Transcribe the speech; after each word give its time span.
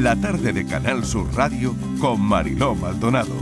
la 0.00 0.16
tarde 0.16 0.54
de 0.54 0.64
Canal 0.64 1.04
Sur 1.04 1.26
Radio 1.34 1.74
con 2.00 2.20
Mariló 2.22 2.74
Maldonado. 2.74 3.34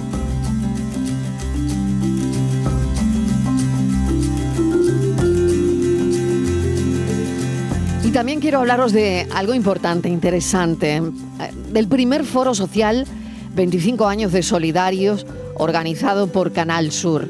Y 8.03 8.11
también 8.11 8.41
quiero 8.41 8.59
hablaros 8.59 8.93
de 8.93 9.29
algo 9.35 9.55
importante, 9.55 10.09
interesante, 10.09 10.97
eh, 10.97 11.03
del 11.71 11.87
primer 11.87 12.25
foro 12.25 12.55
social 12.55 13.07
25 13.55 14.09
años 14.09 14.33
de 14.33 14.43
Solidarios 14.43 15.27
organizado 15.55 16.27
por 16.27 16.53
Canal 16.53 16.91
Sur. 16.91 17.29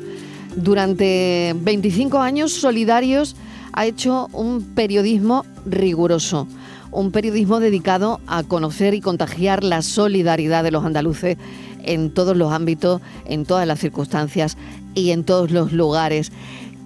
Durante 0.56 1.54
25 1.54 2.18
años 2.18 2.52
Solidarios 2.52 3.36
ha 3.74 3.84
hecho 3.84 4.29
un 4.32 4.62
periodismo 4.74 5.45
riguroso, 5.66 6.48
un 6.91 7.12
periodismo 7.12 7.61
dedicado 7.61 8.21
a 8.27 8.43
conocer 8.43 8.95
y 8.95 9.00
contagiar 9.00 9.64
la 9.64 9.82
solidaridad 9.82 10.64
de 10.64 10.71
los 10.71 10.85
andaluces 10.85 11.36
en 11.85 12.12
todos 12.12 12.36
los 12.36 12.53
ámbitos, 12.53 13.00
en 13.25 13.45
todas 13.45 13.67
las 13.67 13.79
circunstancias 13.79 14.57
y 14.95 15.11
en 15.11 15.25
todos 15.25 15.50
los 15.50 15.72
lugares. 15.72 16.32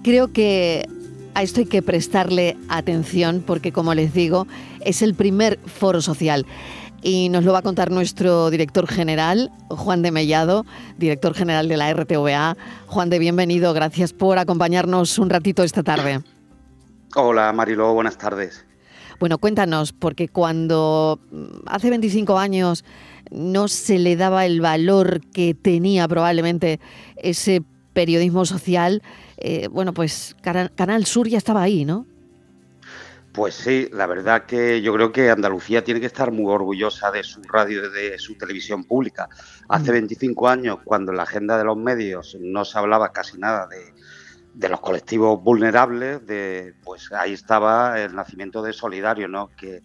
Creo 0.03 0.31
que 0.31 0.87
a 1.33 1.43
esto 1.43 1.61
hay 1.61 1.65
que 1.65 1.81
prestarle 1.81 2.57
atención 2.69 3.43
porque, 3.45 3.71
como 3.71 3.93
les 3.93 4.13
digo, 4.13 4.47
es 4.81 5.01
el 5.01 5.15
primer 5.15 5.59
foro 5.65 6.01
social. 6.01 6.45
Y 7.01 7.27
nos 7.29 7.43
lo 7.43 7.51
va 7.51 7.59
a 7.59 7.63
contar 7.63 7.91
nuestro 7.91 8.49
director 8.49 8.87
general, 8.87 9.51
Juan 9.67 10.01
de 10.01 10.11
Mellado, 10.11 10.65
director 10.97 11.33
general 11.33 11.67
de 11.67 11.75
la 11.75 11.93
RTVA. 11.93 12.55
Juan 12.87 13.09
de, 13.09 13.19
bienvenido, 13.19 13.73
gracias 13.73 14.13
por 14.13 14.37
acompañarnos 14.37 15.17
un 15.19 15.29
ratito 15.29 15.63
esta 15.63 15.83
tarde. 15.83 16.21
Hola 17.15 17.51
Mariló, 17.51 17.93
buenas 17.93 18.17
tardes. 18.17 18.65
Bueno, 19.23 19.37
cuéntanos, 19.37 19.93
porque 19.93 20.27
cuando 20.27 21.17
mm, 21.31 21.45
hace 21.67 21.89
25 21.89 22.37
años 22.37 22.83
no 23.31 23.69
se 23.69 23.97
le 23.97 24.17
daba 24.17 24.45
el 24.45 24.59
valor 24.59 25.21
que 25.27 25.53
tenía 25.53 26.09
probablemente 26.09 26.81
ese 27.15 27.63
periodismo 27.93 28.43
social, 28.43 29.01
eh, 29.37 29.69
bueno, 29.69 29.93
pues 29.93 30.35
Canal 30.41 31.05
Sur 31.05 31.29
ya 31.29 31.37
estaba 31.37 31.61
ahí, 31.61 31.85
¿no? 31.85 32.05
Pues 33.31 33.55
sí, 33.55 33.87
la 33.93 34.07
verdad 34.07 34.45
que 34.45 34.81
yo 34.81 34.93
creo 34.93 35.13
que 35.13 35.29
Andalucía 35.29 35.85
tiene 35.85 36.01
que 36.01 36.07
estar 36.07 36.33
muy 36.33 36.51
orgullosa 36.51 37.09
de 37.09 37.23
su 37.23 37.41
radio 37.43 37.85
y 37.85 37.91
de 37.93 38.19
su 38.19 38.37
televisión 38.37 38.83
pública. 38.83 39.29
Hace 39.69 39.93
25 39.93 40.43
mm. 40.43 40.47
años, 40.49 40.79
cuando 40.83 41.13
en 41.13 41.17
la 41.17 41.23
agenda 41.23 41.57
de 41.57 41.63
los 41.63 41.77
medios 41.77 42.35
no 42.41 42.65
se 42.65 42.77
hablaba 42.77 43.13
casi 43.13 43.37
nada 43.37 43.67
de, 43.67 43.93
de 44.53 44.69
los 44.69 44.79
colectivos 44.79 45.41
vulnerables, 45.41 46.25
de, 46.25 46.73
pues 46.83 47.11
ahí 47.11 47.33
estaba 47.33 47.99
el 47.99 48.15
nacimiento 48.15 48.61
de 48.61 48.73
Solidario, 48.73 49.27
¿no? 49.27 49.49
que, 49.57 49.81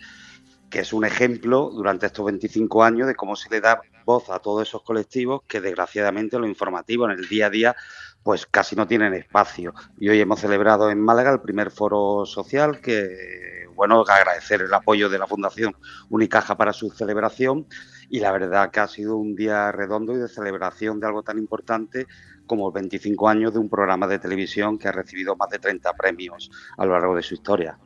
que 0.70 0.80
es 0.80 0.92
un 0.92 1.04
ejemplo 1.04 1.70
durante 1.72 2.06
estos 2.06 2.26
25 2.26 2.84
años 2.84 3.06
de 3.06 3.14
cómo 3.14 3.36
se 3.36 3.48
le 3.50 3.60
da 3.60 3.80
voz 4.04 4.30
a 4.30 4.38
todos 4.38 4.68
esos 4.68 4.82
colectivos 4.82 5.42
que 5.46 5.60
desgraciadamente 5.60 6.38
lo 6.38 6.46
informativo 6.46 7.06
en 7.06 7.12
el 7.12 7.28
día 7.28 7.46
a 7.46 7.50
día 7.50 7.76
pues 8.22 8.46
casi 8.46 8.76
no 8.76 8.86
tienen 8.86 9.14
espacio. 9.14 9.72
Y 9.98 10.08
hoy 10.08 10.20
hemos 10.20 10.40
celebrado 10.40 10.90
en 10.90 11.00
Málaga 11.00 11.32
el 11.32 11.40
primer 11.40 11.70
foro 11.70 12.26
social 12.26 12.80
que, 12.80 13.66
bueno, 13.74 14.00
agradecer 14.02 14.60
el 14.60 14.74
apoyo 14.74 15.08
de 15.08 15.18
la 15.18 15.26
Fundación 15.26 15.74
Unicaja 16.10 16.56
para 16.56 16.72
su 16.72 16.90
celebración 16.90 17.66
y 18.10 18.20
la 18.20 18.32
verdad 18.32 18.70
que 18.70 18.80
ha 18.80 18.88
sido 18.88 19.16
un 19.16 19.34
día 19.34 19.72
redondo 19.72 20.12
y 20.12 20.18
de 20.18 20.28
celebración 20.28 21.00
de 21.00 21.06
algo 21.06 21.22
tan 21.22 21.38
importante 21.38 22.06
como 22.48 22.72
25 22.72 23.28
años 23.28 23.52
de 23.52 23.60
un 23.60 23.68
programa 23.68 24.08
de 24.08 24.18
televisión 24.18 24.76
que 24.76 24.88
ha 24.88 24.92
recibido 24.92 25.36
más 25.36 25.48
de 25.50 25.60
30 25.60 25.92
premios 25.92 26.50
a 26.76 26.84
lo 26.84 26.92
largo 26.94 27.14
de 27.14 27.22
su 27.22 27.34
historia. 27.34 27.78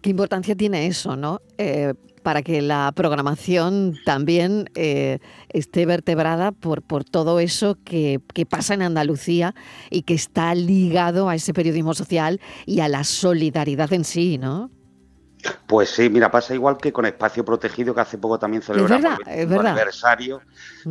¿Qué 0.00 0.08
importancia 0.08 0.56
tiene 0.56 0.86
eso, 0.86 1.16
no? 1.16 1.42
Eh, 1.58 1.92
para 2.22 2.42
que 2.42 2.60
la 2.60 2.92
programación 2.92 3.94
también 4.04 4.68
eh, 4.74 5.20
esté 5.48 5.86
vertebrada 5.86 6.50
por, 6.50 6.82
por 6.82 7.04
todo 7.04 7.38
eso 7.38 7.78
que, 7.84 8.20
pasa 8.48 8.74
en 8.74 8.82
Andalucía 8.82 9.54
y 9.90 10.02
que 10.02 10.14
está 10.14 10.52
ligado 10.56 11.28
a 11.28 11.36
ese 11.36 11.54
periodismo 11.54 11.94
social 11.94 12.40
y 12.66 12.80
a 12.80 12.88
la 12.88 13.04
solidaridad 13.04 13.92
en 13.92 14.02
sí, 14.02 14.38
¿no? 14.38 14.72
Pues 15.66 15.90
sí, 15.90 16.08
mira, 16.08 16.30
pasa 16.30 16.54
igual 16.54 16.76
que 16.76 16.92
con 16.92 17.06
Espacio 17.06 17.44
Protegido, 17.44 17.94
que 17.94 18.00
hace 18.00 18.18
poco 18.18 18.38
también 18.38 18.62
celebramos 18.62 19.18
el 19.26 19.58
aniversario, 19.58 20.42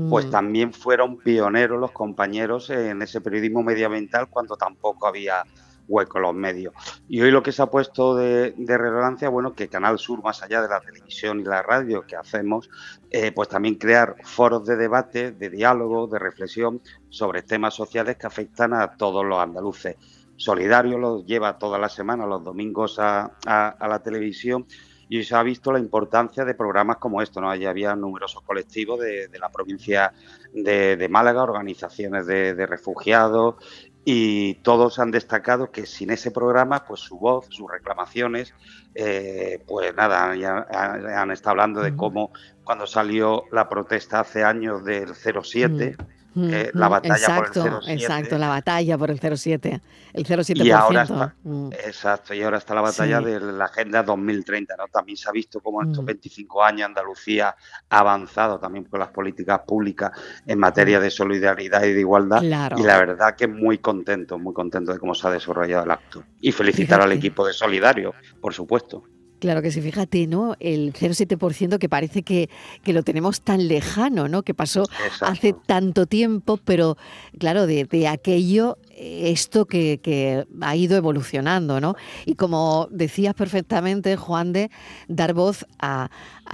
pues 0.10 0.26
mm. 0.26 0.32
también 0.32 0.74
fueron 0.74 1.18
pioneros 1.18 1.80
los 1.80 1.92
compañeros 1.92 2.70
en 2.70 3.02
ese 3.02 3.22
periodismo 3.22 3.64
medioambiental 3.64 4.28
cuando 4.30 4.56
tampoco 4.56 5.08
había 5.08 5.44
hueco 5.88 6.20
los 6.20 6.34
medios. 6.34 6.74
Y 7.08 7.22
hoy 7.22 7.32
lo 7.32 7.44
que 7.44 7.52
se 7.52 7.62
ha 7.62 7.68
puesto 7.68 8.16
de, 8.16 8.54
relevancia, 8.58 9.30
bueno, 9.30 9.54
que 9.54 9.68
Canal 9.68 10.00
Sur, 10.00 10.24
más 10.24 10.42
allá 10.44 10.62
de 10.62 10.70
la 10.70 10.82
televisión 10.82 11.40
y 11.40 11.44
la 11.44 11.62
radio 11.62 12.06
que 12.06 12.16
hacemos, 12.16 12.70
eh, 13.12 13.32
pues 13.32 13.50
también 13.50 13.76
crear 13.76 14.16
foros 14.24 14.66
de 14.66 14.76
debate, 14.76 15.32
de 15.32 15.50
diálogo, 15.50 16.08
de 16.08 16.20
reflexión 16.20 16.82
sobre 17.10 17.44
temas 17.44 17.74
sociales 17.74 18.18
que 18.18 18.28
afectan 18.28 18.74
a 18.74 18.96
todos 18.98 19.26
los 19.26 19.40
andaluces. 19.40 19.96
Solidario 20.38 20.98
lo 20.98 21.26
lleva 21.26 21.58
toda 21.58 21.80
la 21.80 21.90
semana, 21.90 22.26
los 22.26 22.44
domingos 22.44 22.98
a, 23.00 23.32
la 23.46 24.02
televisión 24.04 24.66
y 25.08 25.24
se 25.24 25.36
ha 25.36 25.44
visto 25.44 25.72
la 25.72 25.80
importancia 25.80 26.44
de 26.46 26.56
programas 26.56 26.98
como 26.98 27.22
esto, 27.22 27.40
¿no? 27.40 27.50
Allí 27.50 27.66
había 27.66 27.96
numerosos 27.96 28.42
colectivos 28.42 29.00
de, 29.00 29.30
la 29.40 29.50
provincia 29.50 30.14
de, 30.54 31.08
Málaga, 31.10 31.44
organizaciones 31.44 32.26
de, 32.26 32.66
refugiados 32.66 33.56
y 34.04 34.56
todos 34.56 35.00
han 35.00 35.12
destacado 35.12 35.72
que 35.72 35.86
sin 35.86 36.12
ese 36.12 36.32
programa, 36.32 36.86
pues 36.86 37.02
su 37.02 37.18
voz, 37.18 37.48
sus 37.50 37.72
reclamaciones, 37.72 38.54
eh, 38.94 39.64
pues 39.68 39.96
nada, 39.96 40.36
ya 40.36 40.68
han 40.70 41.32
estado 41.32 41.52
hablando 41.52 41.82
de 41.82 41.96
cómo 41.96 42.32
cuando 42.64 42.86
salió 42.88 43.44
la 43.52 43.70
protesta 43.70 44.20
hace 44.20 44.44
años 44.44 44.84
del 44.84 45.16
07, 45.16 45.96
la 46.36 46.88
batalla 46.90 47.36
por 47.38 47.46
el 47.46 47.54
07. 47.54 47.94
Exacto, 47.94 48.38
la 48.38 48.50
batalla 48.50 48.98
por 48.98 49.12
el 49.12 49.20
07. 49.20 49.82
El 50.14 50.26
07%. 50.26 50.66
Y 50.66 50.72
ahora 50.72 51.04
está, 51.04 51.36
mm. 51.44 51.70
Exacto, 51.86 52.34
y 52.34 52.44
ahora 52.44 52.58
está 52.58 52.76
la 52.76 52.82
batalla 52.82 53.22
de 53.22 53.40
la 53.40 53.66
Agenda 53.66 54.04
2030. 54.04 54.76
¿no? 54.78 54.88
También 54.88 55.18
se 55.18 55.30
ha 55.30 55.32
visto 55.32 55.62
cómo 55.62 55.82
en 55.82 55.92
estos 55.92 56.06
25 56.06 56.60
mm. 56.60 56.64
años 56.64 56.86
Andalucía 56.88 57.56
ha 57.90 58.00
avanzado 58.00 58.60
también 58.60 58.86
con 58.86 59.00
las 59.00 59.10
políticas 59.10 59.62
públicas 59.66 60.12
en 60.46 60.60
materia 60.60 61.00
mm. 61.00 61.04
de 61.04 61.10
solidaridad 61.10 61.84
y 61.84 61.94
de 61.94 62.00
igualdad. 62.00 62.42
Y 62.42 62.84
la 62.84 62.98
verdad 63.00 63.36
que 63.36 63.48
muy 63.48 63.78
contento, 63.78 64.38
muy 64.38 64.54
contento 64.54 64.94
de 64.94 65.00
cómo 65.00 65.16
se 65.16 65.28
ha 65.28 65.32
desarrollado 65.32 65.86
el 65.86 65.92
acto. 65.92 66.24
Y 66.42 66.52
felicitar 66.52 67.02
al 67.02 67.12
equipo 67.12 67.46
de 67.46 67.54
Solidario, 67.54 68.14
por 68.42 68.54
supuesto. 68.54 69.04
Claro 69.40 69.62
que 69.62 69.72
sí, 69.72 69.82
fíjate, 69.82 70.28
¿no? 70.28 70.56
El 70.60 70.94
0,7% 70.94 71.78
que 71.78 71.90
parece 71.90 72.24
que, 72.24 72.50
que, 72.84 72.94
lo 72.94 73.04
tenemos 73.04 73.42
tan 73.42 73.68
lejano, 73.68 74.28
¿no? 74.28 74.44
Que 74.44 74.54
pasó 74.54 74.86
hace 75.22 75.54
tanto 75.54 76.06
tiempo, 76.06 76.58
pero 76.58 76.98
claro, 77.38 77.68
de, 77.68 77.84
de 77.86 78.08
aquello 78.08 78.78
esto 78.96 79.66
que, 79.66 80.46
ha 80.62 80.76
ido 80.76 80.96
evolucionando, 80.96 81.82
¿no? 81.82 81.96
Y 82.26 82.36
como 82.36 82.88
decías 82.92 83.34
perfectamente, 83.34 84.16
Juan, 84.16 84.54
de 84.54 84.72
dar 85.08 85.34
voz 85.34 85.66
a, 85.80 86.10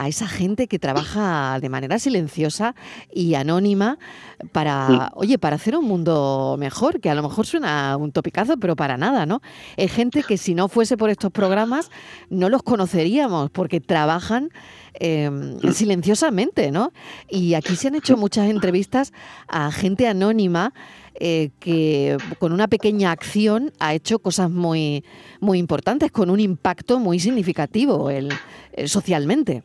esa 0.07 0.27
gente 0.27 0.67
que 0.67 0.79
trabaja 0.79 1.59
de 1.59 1.69
manera 1.69 1.99
silenciosa 1.99 2.75
y 3.13 3.35
anónima 3.35 3.99
para, 4.51 5.11
oye, 5.15 5.37
para 5.37 5.57
hacer 5.57 5.75
un 5.75 5.85
mundo 5.85 6.55
mejor, 6.57 6.99
que 6.99 7.09
a 7.09 7.15
lo 7.15 7.21
mejor 7.21 7.45
suena 7.45 7.97
un 7.97 8.11
topicazo, 8.11 8.57
pero 8.57 8.75
para 8.75 8.97
nada, 8.97 9.25
¿no? 9.25 9.41
Es 9.77 9.91
gente 9.91 10.23
que 10.23 10.37
si 10.37 10.55
no 10.55 10.69
fuese 10.69 10.97
por 10.97 11.09
estos 11.09 11.31
programas 11.31 11.91
no 12.29 12.49
los 12.49 12.63
conoceríamos, 12.63 13.51
porque 13.51 13.79
trabajan 13.81 14.49
em, 14.93 15.59
silenciosamente, 15.71 16.71
¿no? 16.71 16.93
Y 17.29 17.53
aquí 17.53 17.75
se 17.75 17.89
han 17.89 17.95
hecho 17.95 18.17
muchas 18.17 18.49
entrevistas 18.49 19.13
a 19.47 19.71
gente 19.71 20.07
anónima 20.07 20.73
eh, 21.15 21.49
que 21.59 22.17
con 22.39 22.51
una 22.51 22.67
pequeña 22.67 23.11
acción 23.11 23.71
ha 23.79 23.93
hecho 23.93 24.19
cosas 24.19 24.49
muy, 24.49 25.03
muy 25.39 25.59
importantes, 25.59 26.11
con 26.11 26.29
un 26.29 26.39
impacto 26.39 26.99
muy 26.99 27.19
significativo 27.19 28.09
el, 28.09 28.31
eh, 28.73 28.87
socialmente. 28.87 29.63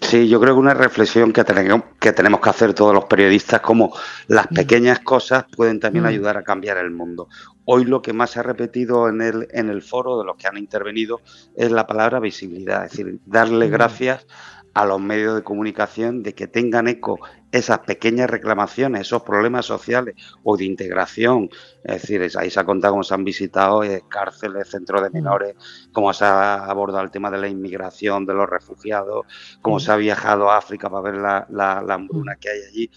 Sí, 0.00 0.28
yo 0.28 0.40
creo 0.40 0.54
que 0.54 0.60
una 0.60 0.74
reflexión 0.74 1.32
que 1.32 1.44
tenemos, 1.44 1.82
que 2.00 2.12
tenemos 2.12 2.40
que 2.40 2.50
hacer 2.50 2.74
todos 2.74 2.92
los 2.92 3.04
periodistas, 3.04 3.60
como 3.60 3.94
las 4.26 4.50
mm. 4.50 4.54
pequeñas 4.54 5.00
cosas 5.00 5.44
pueden 5.56 5.80
también 5.80 6.04
mm. 6.04 6.08
ayudar 6.08 6.36
a 6.36 6.42
cambiar 6.42 6.78
el 6.78 6.90
mundo. 6.90 7.28
Hoy 7.64 7.84
lo 7.84 8.02
que 8.02 8.12
más 8.12 8.30
se 8.30 8.40
ha 8.40 8.42
repetido 8.42 9.08
en 9.08 9.22
el, 9.22 9.48
en 9.52 9.70
el 9.70 9.82
foro 9.82 10.18
de 10.18 10.24
los 10.24 10.36
que 10.36 10.48
han 10.48 10.58
intervenido 10.58 11.20
es 11.56 11.70
la 11.70 11.86
palabra 11.86 12.20
visibilidad, 12.20 12.84
es 12.84 12.90
decir, 12.90 13.18
darle 13.24 13.68
mm. 13.68 13.70
gracias 13.70 14.26
a 14.74 14.84
los 14.84 15.00
medios 15.00 15.36
de 15.36 15.42
comunicación 15.42 16.22
de 16.22 16.34
que 16.34 16.48
tengan 16.48 16.88
eco 16.88 17.20
esas 17.52 17.78
pequeñas 17.80 18.28
reclamaciones, 18.28 19.02
esos 19.02 19.22
problemas 19.22 19.64
sociales 19.64 20.16
o 20.42 20.56
de 20.56 20.64
integración. 20.64 21.48
Es 21.84 22.02
decir, 22.02 22.28
ahí 22.36 22.50
se 22.50 22.58
ha 22.58 22.64
contado 22.64 22.94
cómo 22.94 23.04
se 23.04 23.14
han 23.14 23.24
visitado 23.24 23.84
eh, 23.84 24.02
cárceles, 24.08 24.68
centros 24.68 25.02
de 25.02 25.10
mm. 25.10 25.12
menores, 25.12 25.54
cómo 25.92 26.12
se 26.12 26.24
ha 26.24 26.64
abordado 26.64 27.04
el 27.04 27.12
tema 27.12 27.30
de 27.30 27.38
la 27.38 27.46
inmigración, 27.46 28.26
de 28.26 28.34
los 28.34 28.50
refugiados, 28.50 29.24
cómo 29.62 29.76
mm. 29.76 29.80
se 29.80 29.92
ha 29.92 29.96
viajado 29.96 30.50
a 30.50 30.58
África 30.58 30.90
para 30.90 31.02
ver 31.02 31.14
la, 31.14 31.46
la, 31.50 31.94
hambruna 31.94 32.34
mm. 32.34 32.38
que 32.40 32.50
hay 32.50 32.60
allí. 32.68 32.90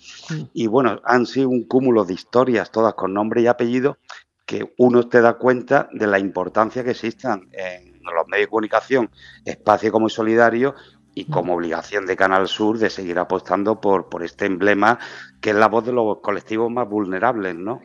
Y 0.54 0.66
bueno, 0.66 1.00
han 1.04 1.28
sido 1.28 1.50
un 1.50 1.66
cúmulo 1.66 2.04
de 2.04 2.16
historias, 2.16 2.72
todas 2.72 2.96
con 2.96 3.14
nombre 3.14 3.42
y 3.42 3.48
apellido, 3.48 4.00
que 4.48 4.74
uno 4.78 5.08
te 5.08 5.22
da 5.22 5.34
cuenta 5.34 5.90
de 5.92 6.08
la 6.08 6.18
importancia 6.18 6.84
que 6.84 6.92
existan 6.92 7.50
en 7.52 7.98
los 8.02 8.28
medios 8.28 8.46
de 8.46 8.50
comunicación, 8.50 9.12
espacio 9.46 9.92
como 9.92 10.10
solidario, 10.10 10.74
y 11.18 11.26
como 11.26 11.56
obligación 11.56 12.06
de 12.06 12.16
Canal 12.16 12.48
Sur 12.48 12.78
de 12.78 12.92
seguir 12.92 13.18
apostando 13.18 13.82
por, 13.82 14.08
por 14.08 14.24
este 14.24 14.46
emblema 14.46 15.00
que 15.42 15.50
es 15.50 15.56
la 15.56 15.68
voz 15.68 15.84
de 15.84 15.92
los 15.92 16.20
colectivos 16.20 16.70
más 16.70 16.88
vulnerables, 16.88 17.56
¿no? 17.56 17.82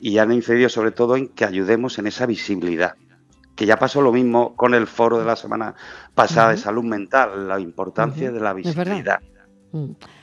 Y 0.00 0.18
han 0.18 0.32
incidido 0.32 0.68
sobre 0.68 0.90
todo 0.90 1.14
en 1.14 1.28
que 1.28 1.44
ayudemos 1.44 2.00
en 2.00 2.08
esa 2.08 2.26
visibilidad. 2.26 2.94
Que 3.54 3.66
ya 3.66 3.78
pasó 3.78 4.02
lo 4.02 4.10
mismo 4.10 4.56
con 4.56 4.74
el 4.74 4.88
foro 4.88 5.20
de 5.20 5.24
la 5.24 5.36
semana 5.36 5.76
pasada 6.16 6.50
de 6.50 6.56
salud 6.56 6.82
mental, 6.82 7.46
la 7.46 7.60
importancia 7.60 8.32
de 8.32 8.40
la 8.40 8.52
visibilidad. 8.52 9.20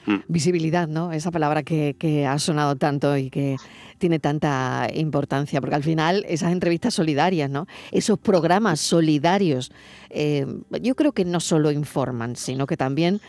Mm. 0.09 0.23
Visibilidad, 0.27 0.87
¿no? 0.87 1.11
Esa 1.11 1.29
palabra 1.29 1.61
que, 1.61 1.95
que, 1.99 2.25
ha 2.25 2.39
sonado 2.39 2.75
tanto 2.75 3.15
y 3.15 3.29
que 3.29 3.57
tiene 3.99 4.17
tanta 4.17 4.87
importancia, 4.95 5.61
porque 5.61 5.75
al 5.75 5.83
final 5.83 6.25
esas 6.27 6.51
entrevistas 6.51 6.95
solidarias, 6.95 7.47
¿no? 7.47 7.67
Esos 7.91 8.17
programas 8.17 8.79
solidarios, 8.79 9.71
eh, 10.09 10.47
yo 10.81 10.95
creo 10.95 11.11
que 11.11 11.25
no 11.25 11.39
solo 11.39 11.71
informan, 11.71 12.35
sino 12.35 12.65
que 12.65 12.75
también 12.75 13.21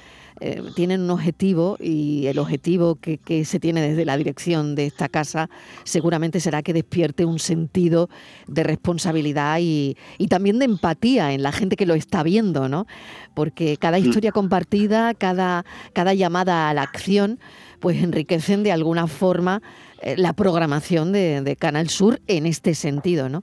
eh, 0.42 0.62
tienen 0.74 1.02
un 1.02 1.10
objetivo 1.10 1.76
y 1.78 2.26
el 2.26 2.38
objetivo 2.38 2.94
que, 2.94 3.18
se 3.44 3.60
tiene 3.60 3.82
desde 3.82 4.06
la 4.06 4.16
dirección 4.16 4.74
de 4.74 4.86
esta 4.86 5.10
casa 5.10 5.50
seguramente 5.84 6.40
será 6.40 6.62
que 6.62 6.72
despierte 6.72 7.26
un 7.26 7.38
sentido 7.38 8.08
de 8.46 8.62
responsabilidad 8.62 9.58
y, 9.60 9.96
también 10.30 10.58
de 10.58 10.64
empatía 10.64 11.32
en 11.32 11.42
la 11.42 11.52
gente 11.52 11.76
que 11.76 11.84
lo 11.84 11.94
está 11.94 12.22
viendo, 12.22 12.68
¿no? 12.68 12.86
Porque 13.34 13.76
cada 13.76 13.98
mm. 13.98 14.04
historia 14.04 14.32
compartida, 14.32 15.12
cada, 15.12 15.66
cada 15.92 16.14
llamada 16.14 16.69
a 16.70 16.74
la 16.74 16.82
acción, 16.82 17.38
pues 17.80 18.02
enriquecen 18.02 18.62
de 18.62 18.72
alguna 18.72 19.06
forma 19.06 19.62
eh, 20.02 20.16
la 20.16 20.32
programación 20.32 21.12
de, 21.12 21.56
Canal 21.58 21.88
Sur 21.88 22.20
en 22.26 22.46
este 22.46 22.74
sentido, 22.74 23.28
¿no? 23.28 23.42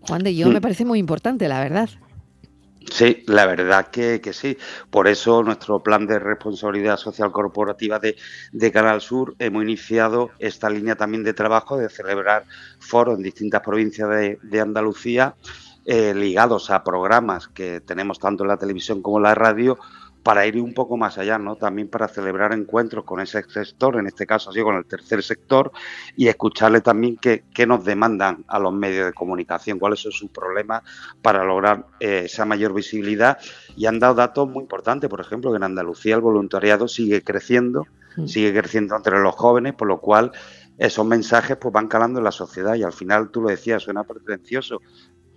Juan 0.00 0.22
de 0.22 0.34
Yo 0.34 0.48
mm. 0.48 0.52
me 0.52 0.60
parece 0.60 0.84
muy 0.84 0.98
importante, 0.98 1.48
la 1.48 1.60
verdad. 1.60 1.88
Sí, 2.90 3.22
la 3.26 3.46
verdad 3.46 3.88
que, 3.88 4.20
que, 4.20 4.32
sí. 4.32 4.56
Por 4.90 5.06
eso 5.06 5.42
nuestro 5.42 5.82
plan 5.82 6.06
de 6.06 6.18
responsabilidad 6.18 6.96
social 6.96 7.30
corporativa 7.30 7.98
de, 7.98 8.16
de, 8.52 8.72
Canal 8.72 9.00
Sur 9.00 9.34
hemos 9.38 9.62
iniciado 9.62 10.30
esta 10.38 10.70
línea 10.70 10.96
también 10.96 11.22
de 11.22 11.34
trabajo 11.34 11.76
de 11.76 11.90
celebrar 11.90 12.46
foros 12.78 13.18
en 13.18 13.22
distintas 13.22 13.60
provincias 13.60 14.08
de, 14.08 14.38
de 14.42 14.60
Andalucía 14.60 15.34
eh, 15.86 16.14
ligados 16.14 16.70
a 16.70 16.84
programas 16.84 17.48
que 17.48 17.80
tenemos 17.80 18.18
tanto 18.18 18.44
en 18.44 18.48
la 18.48 18.58
televisión 18.58 19.00
como 19.00 19.16
en 19.16 19.22
la 19.24 19.34
radio 19.34 19.78
para 20.22 20.46
ir 20.46 20.60
un 20.60 20.74
poco 20.74 20.96
más 20.96 21.16
allá, 21.18 21.38
¿no? 21.38 21.56
También 21.56 21.88
para 21.88 22.08
celebrar 22.08 22.52
encuentros 22.52 23.04
con 23.04 23.20
ese 23.20 23.42
sector, 23.48 23.96
en 23.96 24.06
este 24.06 24.26
caso 24.26 24.50
así 24.50 24.62
con 24.62 24.76
el 24.76 24.84
tercer 24.84 25.22
sector, 25.22 25.72
y 26.16 26.28
escucharle 26.28 26.80
también 26.80 27.16
qué, 27.16 27.42
nos 27.66 27.84
demandan 27.84 28.44
a 28.48 28.58
los 28.58 28.72
medios 28.72 29.06
de 29.06 29.12
comunicación, 29.12 29.78
cuáles 29.78 30.00
son 30.00 30.12
sus 30.12 30.30
problemas 30.30 30.82
para 31.22 31.44
lograr 31.44 31.86
eh, 32.00 32.22
esa 32.24 32.44
mayor 32.44 32.74
visibilidad. 32.74 33.38
Y 33.76 33.86
han 33.86 33.98
dado 33.98 34.14
datos 34.14 34.48
muy 34.48 34.62
importantes, 34.62 35.08
por 35.08 35.20
ejemplo, 35.20 35.50
que 35.50 35.56
en 35.56 35.62
Andalucía 35.62 36.16
el 36.16 36.20
voluntariado 36.20 36.88
sigue 36.88 37.22
creciendo, 37.22 37.86
mm. 38.16 38.26
sigue 38.26 38.52
creciendo 38.52 38.96
entre 38.96 39.18
los 39.20 39.34
jóvenes, 39.34 39.74
por 39.74 39.88
lo 39.88 40.00
cual 40.00 40.32
esos 40.76 41.06
mensajes 41.06 41.56
pues 41.56 41.72
van 41.72 41.88
calando 41.88 42.18
en 42.20 42.24
la 42.24 42.32
sociedad 42.32 42.74
y 42.74 42.82
al 42.82 42.92
final 42.92 43.30
tú 43.30 43.42
lo 43.42 43.48
decías, 43.48 43.82
suena 43.82 44.04
pretencioso, 44.04 44.80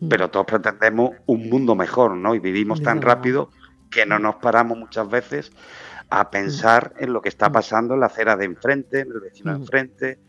mm. 0.01 0.07
pero 0.09 0.29
todos 0.29 0.45
pretendemos 0.45 1.11
un 1.25 1.49
mundo 1.49 1.75
mejor, 1.75 2.15
¿no? 2.15 2.35
Y 2.35 2.39
vivimos 2.39 2.81
tan 2.81 3.01
rápido 3.01 3.49
que 3.93 4.05
no 4.05 4.19
nos 4.19 4.35
paramos 4.35 4.77
muchas 4.77 5.07
veces 5.07 5.51
a 6.09 6.29
pensar 6.29 6.93
en 6.99 7.13
lo 7.13 7.21
que 7.21 7.29
está 7.29 7.51
pasando 7.51 7.93
en 7.93 8.01
la 8.01 8.07
acera 8.07 8.35
de 8.35 8.45
enfrente, 8.45 9.01
en 9.01 9.11
el 9.11 9.19
vecino 9.19 9.51
de 9.51 9.57
enfrente. 9.57 10.19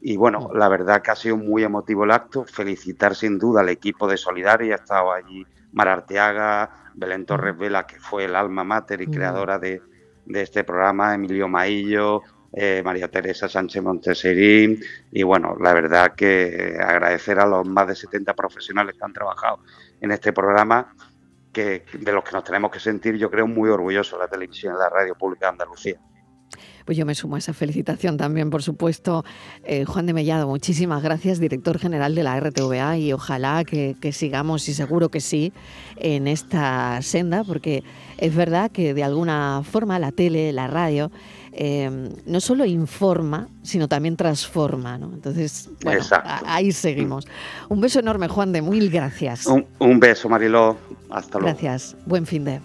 Y 0.00 0.16
bueno, 0.16 0.50
la 0.54 0.68
verdad 0.68 1.02
que 1.02 1.10
ha 1.10 1.16
sido 1.16 1.36
muy 1.36 1.64
emotivo 1.64 2.04
el 2.04 2.10
acto. 2.10 2.44
Felicitar 2.44 3.14
sin 3.14 3.38
duda 3.38 3.62
al 3.62 3.68
equipo 3.68 4.06
de 4.06 4.16
Solidaria. 4.16 4.74
Ha 4.74 4.78
estado 4.78 5.12
allí 5.12 5.44
Mar 5.72 5.88
Arteaga, 5.88 6.70
Belén 6.94 7.26
Torres 7.26 7.56
Vela, 7.56 7.86
que 7.86 7.98
fue 7.98 8.26
el 8.26 8.36
alma 8.36 8.62
mater 8.62 9.00
y 9.00 9.06
creadora 9.08 9.58
de, 9.58 9.82
este 10.32 10.62
programa, 10.62 11.14
Emilio 11.14 11.48
Maillo, 11.48 12.22
eh, 12.52 12.82
María 12.84 13.10
Teresa 13.10 13.48
Sánchez 13.48 13.82
Monteserín. 13.82 14.80
Y 15.10 15.22
bueno, 15.24 15.56
la 15.60 15.72
verdad 15.72 16.14
que 16.14 16.76
agradecer 16.78 17.40
a 17.40 17.46
los 17.46 17.66
más 17.66 17.88
de 17.88 17.96
70 17.96 18.34
profesionales 18.34 18.94
que 18.96 19.04
han 19.04 19.12
trabajado 19.12 19.58
en 20.00 20.12
este 20.12 20.32
programa 20.32 20.94
de 21.62 22.12
los 22.12 22.24
que 22.24 22.32
nos 22.32 22.44
tenemos 22.44 22.70
que 22.70 22.80
sentir, 22.80 23.16
yo 23.16 23.30
creo, 23.30 23.46
muy 23.46 23.70
orgullosos 23.70 24.18
la 24.18 24.28
televisión 24.28 24.74
y 24.74 24.78
la 24.78 24.88
radio 24.88 25.14
pública 25.14 25.46
de 25.46 25.50
Andalucía. 25.52 26.00
Pues 26.86 26.96
yo 26.96 27.04
me 27.04 27.16
sumo 27.16 27.34
a 27.34 27.38
esa 27.38 27.52
felicitación 27.52 28.16
también, 28.16 28.48
por 28.48 28.62
supuesto. 28.62 29.24
Eh, 29.64 29.84
Juan 29.84 30.06
de 30.06 30.12
Mellado, 30.12 30.46
muchísimas 30.46 31.02
gracias, 31.02 31.40
director 31.40 31.80
general 31.80 32.14
de 32.14 32.22
la 32.22 32.38
RTVA, 32.38 32.96
y 32.96 33.12
ojalá 33.12 33.64
que, 33.64 33.96
sigamos, 34.12 34.68
y 34.68 34.74
seguro 34.74 35.08
que 35.08 35.20
sí, 35.20 35.52
en 35.96 36.28
esta 36.28 37.02
senda, 37.02 37.42
porque 37.42 37.82
es 38.18 38.36
verdad 38.36 38.70
que 38.70 38.94
de 38.94 39.02
alguna 39.02 39.62
forma 39.68 39.98
la 39.98 40.12
tele, 40.12 40.52
la 40.52 40.68
radio, 40.68 41.10
eh, 41.50 41.90
no 42.24 42.40
solo 42.40 42.64
informa, 42.64 43.48
sino 43.64 43.88
también 43.88 44.16
transforma. 44.16 44.96
¿no? 44.96 45.12
Entonces, 45.12 45.68
bueno, 45.82 46.04
ahí 46.46 46.70
seguimos. 46.70 47.26
Un 47.68 47.80
beso 47.80 47.98
enorme, 47.98 48.28
Juan 48.28 48.52
de, 48.52 48.62
mil 48.62 48.90
gracias. 48.90 49.46
Un, 49.46 49.66
un 49.80 49.98
beso, 49.98 50.28
Mariló. 50.28 50.76
Hasta 51.16 51.38
luego. 51.38 51.58
Gracias. 51.58 51.96
Buen 52.04 52.26
fin 52.26 52.44
de. 52.44 52.60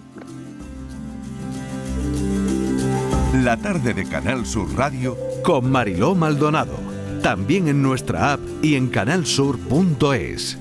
La 3.42 3.56
tarde 3.56 3.94
de 3.94 4.04
Canal 4.06 4.44
Sur 4.44 4.76
Radio 4.76 5.16
con 5.42 5.70
Mariló 5.70 6.14
Maldonado. 6.14 6.76
También 7.22 7.66
en 7.68 7.80
nuestra 7.80 8.34
app 8.34 8.40
y 8.60 8.74
en 8.74 8.88
canalsur.es. 8.88 10.58